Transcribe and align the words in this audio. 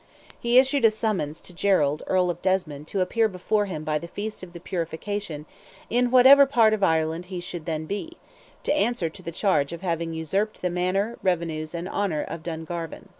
He 0.39 0.57
issued 0.57 0.83
a 0.83 0.89
summons 0.89 1.41
to 1.41 1.53
Gerald, 1.53 2.01
Earl 2.07 2.31
of 2.31 2.41
Desmond, 2.41 2.87
to 2.87 3.01
appear 3.01 3.27
before 3.27 3.67
him 3.67 3.83
by 3.83 3.99
the 3.99 4.07
feast 4.07 4.41
of 4.41 4.51
the 4.51 4.59
Purification 4.59 5.45
"in 5.91 6.09
whatever 6.09 6.47
part 6.47 6.73
of 6.73 6.81
Ireland 6.83 7.25
he 7.25 7.39
should 7.39 7.67
then 7.67 7.85
be," 7.85 8.17
to 8.63 8.73
answer 8.75 9.11
to 9.11 9.21
the 9.21 9.31
charge 9.31 9.71
of 9.73 9.83
having 9.83 10.11
usurped 10.15 10.63
the 10.63 10.71
manor, 10.71 11.19
revenues, 11.21 11.75
and 11.75 11.87
honour 11.87 12.23
of 12.23 12.41
Dungarvan. 12.41 13.09